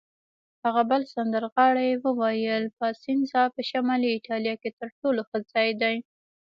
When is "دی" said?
5.81-5.95